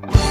[0.00, 0.21] we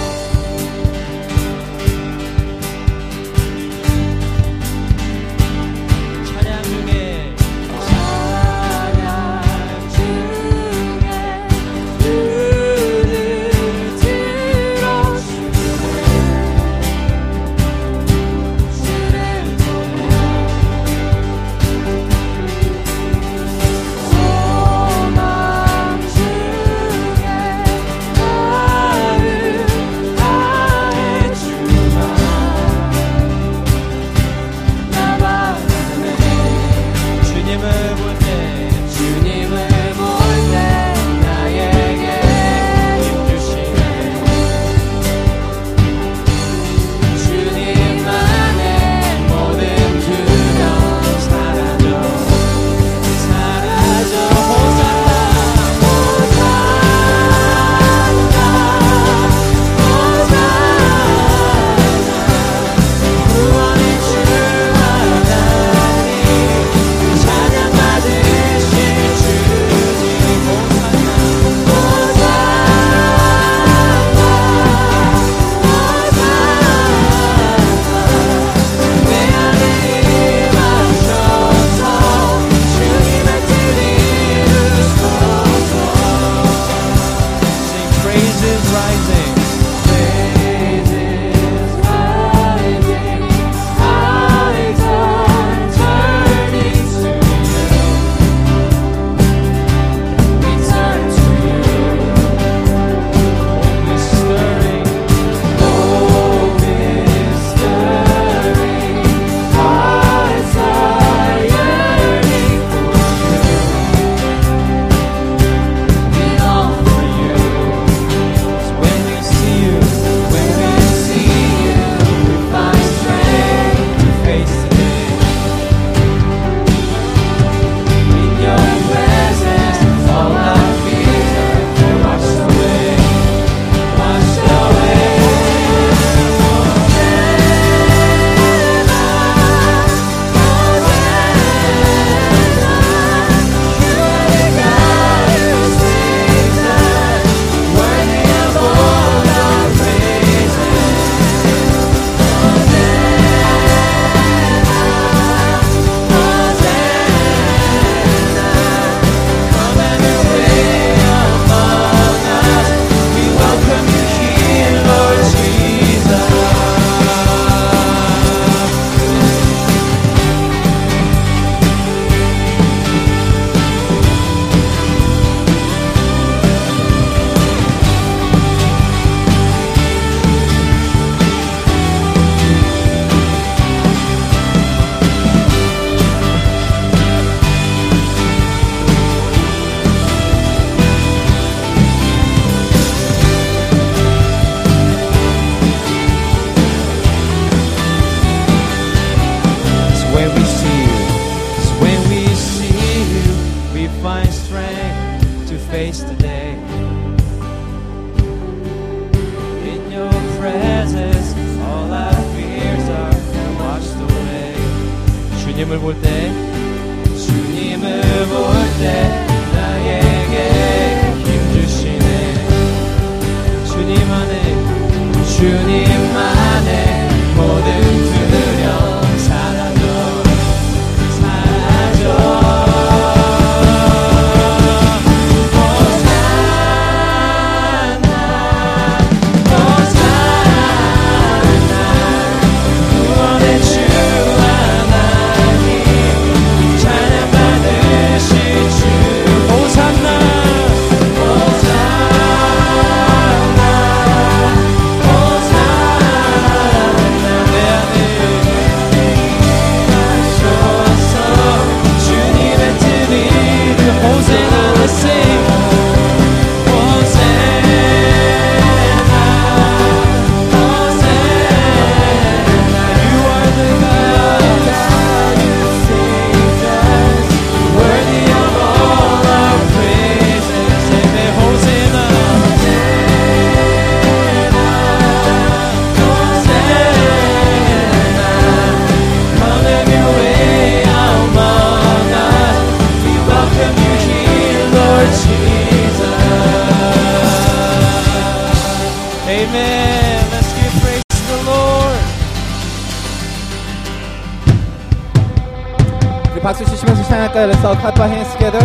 [307.41, 308.59] Okay, let's all clap our hands together.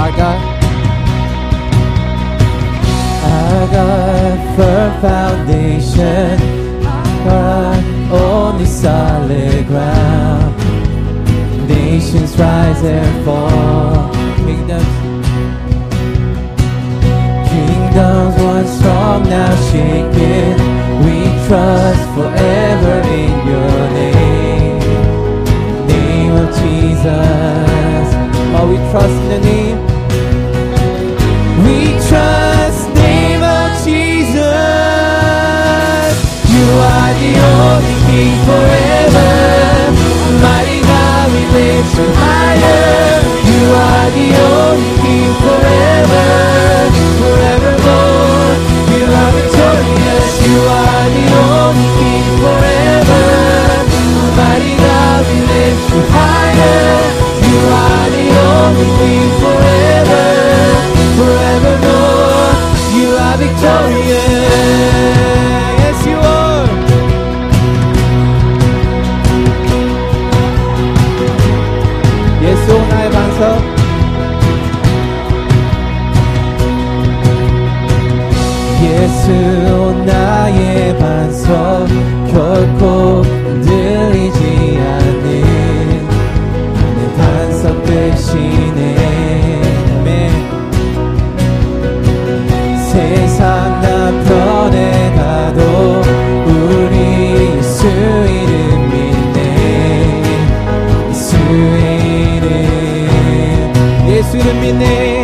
[0.00, 0.38] I got.
[3.26, 6.40] I got firm foundation.
[6.86, 10.56] Our God, only solid ground.
[11.68, 14.10] Nations rise and fall.
[14.36, 14.99] Kingdoms
[18.78, 20.54] strong now shaken.
[21.04, 24.78] We trust forever in your name.
[25.86, 28.08] Name of Jesus.
[28.56, 29.78] Oh, we trust in the name.
[31.64, 31.78] We
[32.08, 34.44] trust name of Jesus.
[36.54, 39.30] You are the only King forever.
[40.44, 43.18] Mighty God, we lift you higher.
[43.50, 46.69] You are the only King forever.
[50.70, 51.24] are the
[51.62, 53.29] only King forever.
[104.50, 105.19] terminei.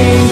[0.00, 0.27] everything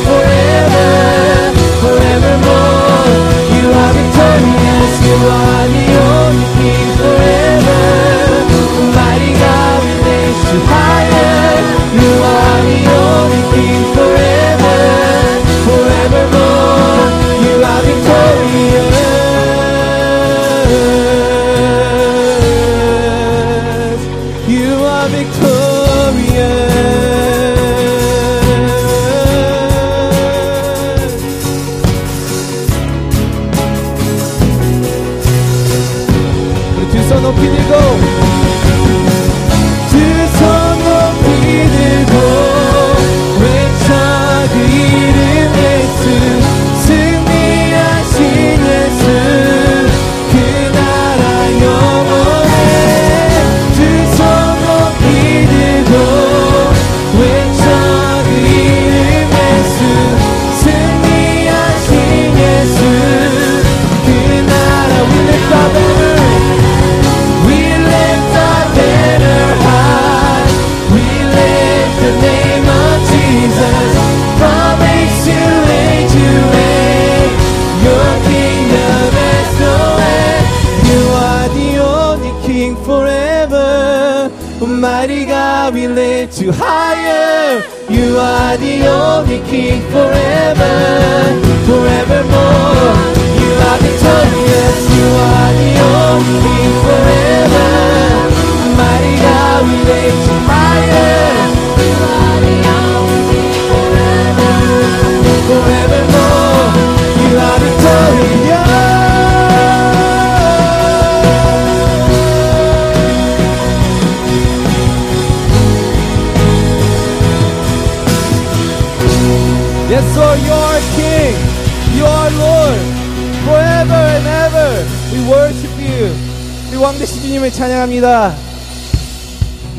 [127.55, 128.33] 찬양합니다.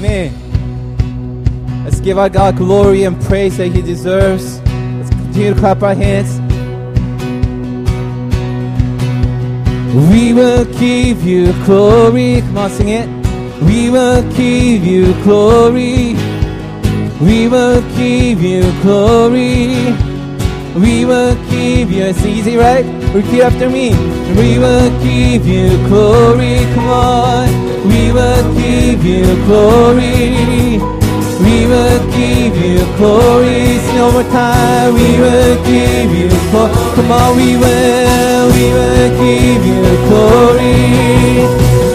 [0.00, 0.33] 네.
[1.85, 4.61] Let's give our God glory and praise that He deserves.
[4.99, 6.41] Let's continue to clap our hands.
[10.11, 12.41] We will give you glory.
[12.41, 13.09] Come on, sing it.
[13.62, 16.14] We will give you glory.
[17.21, 19.93] We will give you glory.
[20.75, 22.05] We will give you.
[22.05, 22.96] It's easy, right?
[23.14, 23.92] Repeat after me.
[24.40, 26.58] We will give you glory.
[26.76, 27.48] Come on.
[27.88, 30.80] We will give you glory.
[31.44, 33.80] We will give you glory.
[33.86, 34.94] Sing one more time.
[34.94, 36.74] We will give you glory.
[36.96, 38.46] Come on, we will.
[38.56, 40.78] We will give you glory.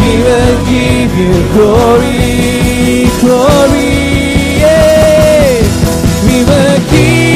[0.01, 3.93] We will give you glory, glory.
[4.63, 5.63] Yeah.
[6.27, 7.30] We will give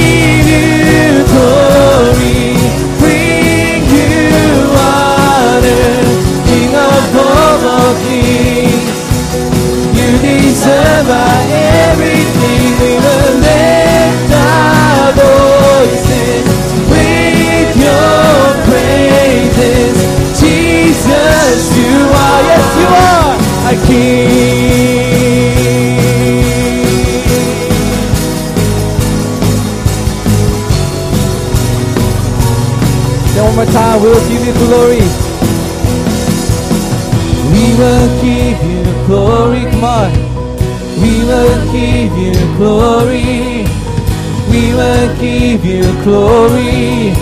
[46.04, 47.16] glory.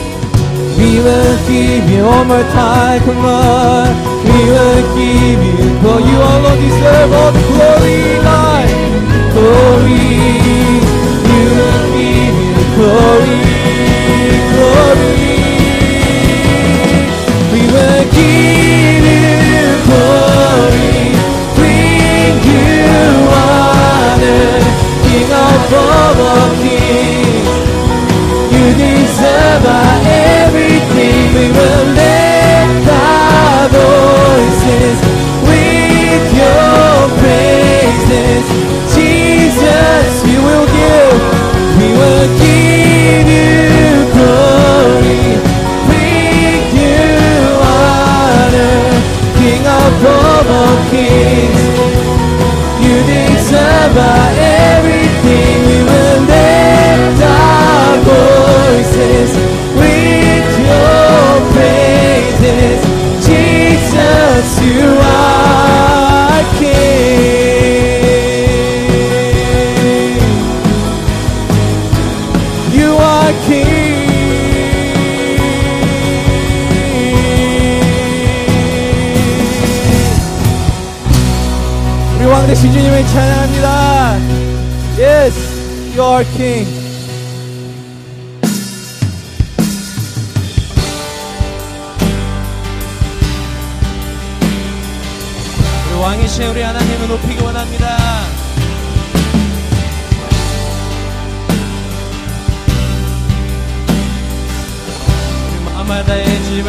[0.79, 3.89] We will give you one more time, come on.
[4.27, 6.03] We will give you glory.
[6.11, 8.71] You alone deserve all the glory, Lord.
[9.35, 10.03] Glory.
[11.29, 13.62] We will give you glory.
[49.43, 51.62] King of all kings.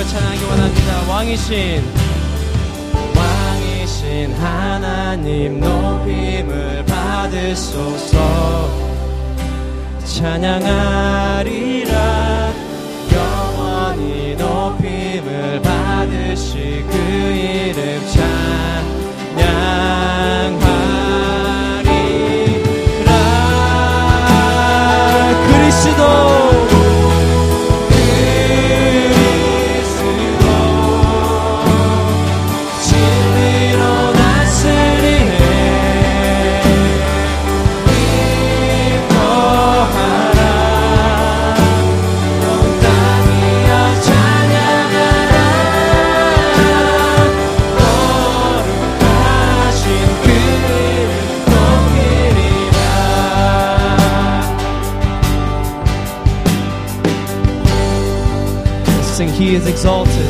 [0.04, 1.02] 주님을 찬양하기 원합니다.
[1.10, 1.84] 왕이신
[3.16, 8.70] 왕이신 하나님 높임을 받으소서.
[10.06, 11.94] 찬양하리라.
[13.14, 18.02] 영원히 높임을 받으시 그 이름
[19.38, 20.60] 찬양
[59.54, 60.23] is exalted.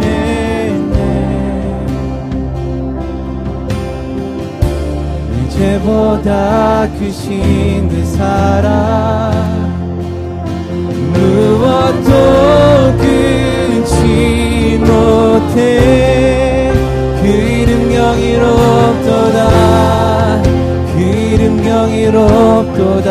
[5.49, 9.59] 이제보다 크신 그 사랑
[11.13, 12.11] 무엇도
[12.99, 16.73] 끊지 못해.
[17.21, 19.39] 그 이름 영이롭도다.
[20.95, 23.09] 그 이름 영이롭도다.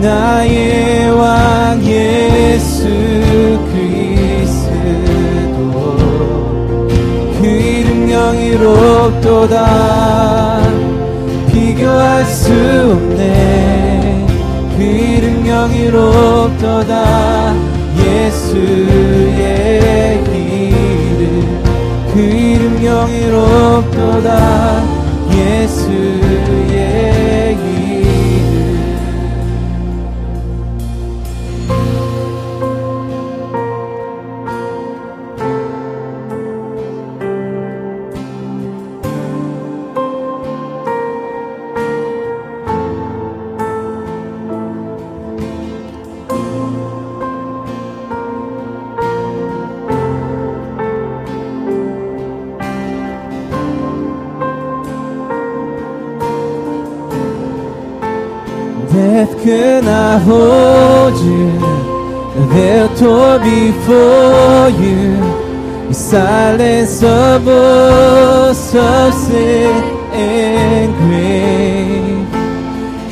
[0.00, 2.88] 나의 왕 예수
[3.70, 4.70] 그리스도.
[7.38, 9.56] 그 이름 영이롭도다.
[11.52, 12.50] 비교할 수
[12.92, 14.26] 없네.
[14.76, 16.94] 그 이름 영이롭도다.
[18.02, 19.44] 예수의
[20.32, 21.62] 이름.
[22.14, 24.79] 그 이름 영이롭도다.
[64.20, 65.40] Before you.
[65.88, 69.74] You silence the voice of sin
[70.12, 72.28] and grave.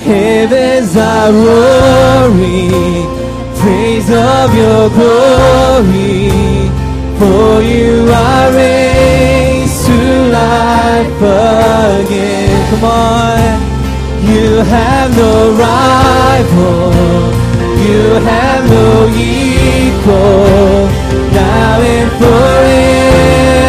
[0.09, 3.07] Heavens are roaring,
[3.61, 6.31] praise of your glory.
[7.19, 10.01] For you are raised to
[10.41, 11.23] life
[11.99, 12.71] again.
[12.71, 13.59] Come on.
[14.31, 17.28] You have no rival.
[17.89, 20.89] You have no equal.
[21.33, 23.69] Now and forever,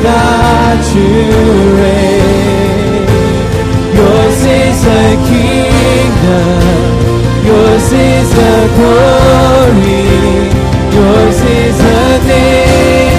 [0.00, 1.10] God, you
[1.82, 3.02] reign.
[3.98, 6.62] Yours is the kingdom.
[7.48, 10.06] Yours is the glory.
[10.94, 13.11] Yours is the name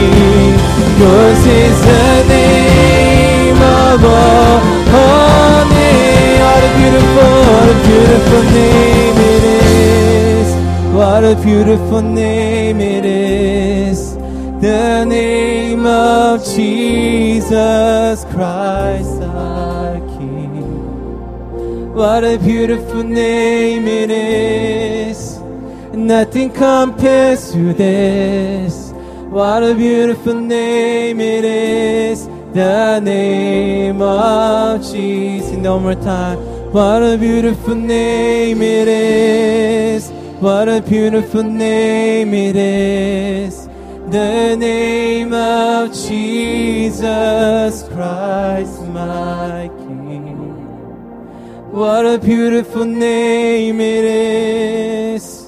[1.02, 4.60] Yours is the name of all.
[5.02, 6.39] all name.
[6.45, 10.48] What a beautiful, what a beautiful name it is.
[10.95, 14.15] What a beautiful name it is.
[14.62, 21.93] The name of Jesus Christ our King.
[21.93, 25.24] What a beautiful name it is.
[25.95, 28.91] Nothing compares to this.
[29.29, 32.27] What a beautiful name it is.
[32.53, 35.51] The name of Jesus.
[35.55, 36.38] One more time.
[36.71, 40.10] What a beautiful name it is.
[40.41, 43.67] What a beautiful name it is.
[44.10, 50.36] The name of Jesus Christ, my King.
[51.71, 55.44] What a beautiful name it is.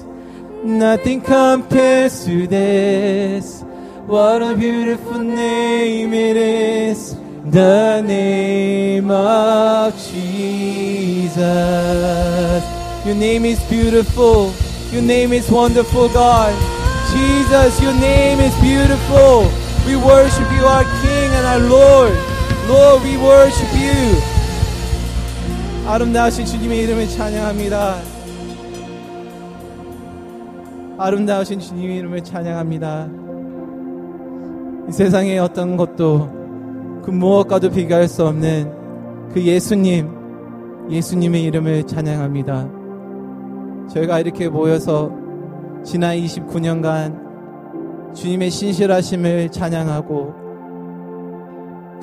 [0.67, 3.63] Nothing compares to this.
[4.07, 7.15] What a beautiful name it is.
[7.45, 11.35] The name of Jesus.
[13.05, 14.53] Your name is beautiful.
[14.91, 16.53] Your name is wonderful, God.
[17.11, 19.51] Jesus, your name is beautiful.
[19.85, 22.13] We worship you, our King and our Lord.
[22.67, 24.21] Lord, we worship you.
[25.85, 28.16] 아름다우신 주님의 이름을 찬양합니다.
[30.98, 33.08] 아름다우신 주님의 이름을 찬양합니다.
[34.88, 40.10] 이 세상의 어떤 것도 그 무엇과도 비교할 수 없는 그 예수님,
[40.90, 42.68] 예수님의 이름을 찬양합니다.
[43.90, 45.12] 저희가 이렇게 모여서
[45.84, 47.28] 지난 29년간
[48.14, 50.34] 주님의 신실하심을 찬양하고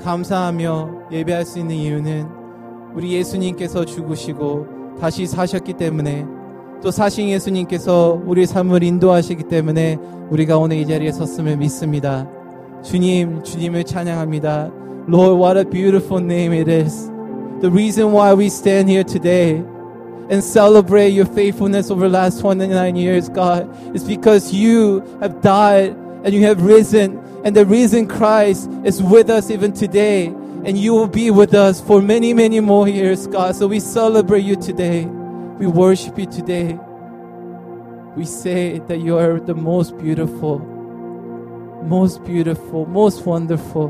[0.01, 2.29] 감사하며 예배할 수 있는 이유는
[2.95, 6.25] 우리 예수님께서 죽으시고 다시 사셨기 때문에
[6.82, 9.98] 또 사신 예수님께서 우리 삶을 인도하시기 때문에
[10.30, 12.26] 우리가 오늘 이 자리에 섰음을 믿습니다.
[12.82, 14.70] 주님, 주님을 찬양합니다.
[15.08, 17.10] Lord, what a beautiful name it is.
[17.60, 19.62] The reason why we stand here today
[20.30, 25.96] and celebrate your faithfulness over the last 29 years, God, is because you have died
[26.24, 30.26] and you have risen, and the risen Christ is with us even today,
[30.64, 33.56] and you will be with us for many, many more years, God.
[33.56, 35.08] So we celebrate you today.
[35.57, 36.77] We worship you today.
[38.15, 40.59] We say that you are the most beautiful,
[41.83, 43.89] most beautiful, most wonderful.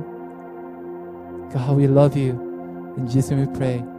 [1.52, 2.32] God, we love you.
[2.98, 3.95] In Jesus' we pray.